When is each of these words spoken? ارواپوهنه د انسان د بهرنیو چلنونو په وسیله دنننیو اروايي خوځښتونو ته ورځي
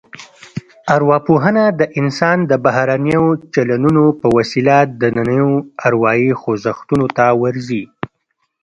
ارواپوهنه 0.95 1.63
د 1.79 1.81
انسان 1.99 2.37
د 2.51 2.53
بهرنیو 2.65 3.25
چلنونو 3.53 4.03
په 4.19 4.27
وسیله 4.37 4.75
دنننیو 5.01 5.51
اروايي 5.87 6.31
خوځښتونو 6.41 7.05
ته 7.17 7.25
ورځي 7.41 7.83